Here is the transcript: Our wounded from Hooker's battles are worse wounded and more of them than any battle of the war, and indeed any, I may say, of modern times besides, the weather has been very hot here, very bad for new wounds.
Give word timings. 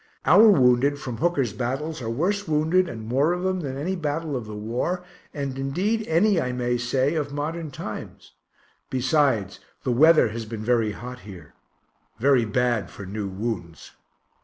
Our 0.25 0.49
wounded 0.49 0.97
from 0.97 1.17
Hooker's 1.17 1.53
battles 1.53 2.01
are 2.01 2.09
worse 2.09 2.47
wounded 2.47 2.89
and 2.89 3.05
more 3.05 3.33
of 3.33 3.43
them 3.43 3.59
than 3.59 3.77
any 3.77 3.95
battle 3.95 4.35
of 4.35 4.47
the 4.47 4.55
war, 4.55 5.03
and 5.31 5.59
indeed 5.59 6.07
any, 6.07 6.41
I 6.41 6.53
may 6.53 6.77
say, 6.79 7.13
of 7.13 7.31
modern 7.31 7.69
times 7.69 8.31
besides, 8.89 9.59
the 9.83 9.91
weather 9.91 10.29
has 10.29 10.45
been 10.45 10.65
very 10.65 10.93
hot 10.93 11.19
here, 11.19 11.53
very 12.17 12.45
bad 12.45 12.89
for 12.89 13.05
new 13.05 13.27
wounds. 13.29 13.91